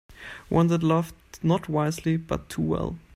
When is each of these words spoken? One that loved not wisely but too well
One 0.49 0.65
that 0.69 0.81
loved 0.81 1.13
not 1.43 1.69
wisely 1.69 2.17
but 2.17 2.49
too 2.49 2.63
well 2.63 2.95